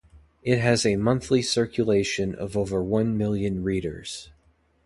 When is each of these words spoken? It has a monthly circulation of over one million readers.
It 0.41 0.57
has 0.57 0.83
a 0.83 0.95
monthly 0.95 1.43
circulation 1.43 2.33
of 2.33 2.57
over 2.57 2.81
one 2.81 3.19
million 3.19 3.61
readers. 3.61 4.31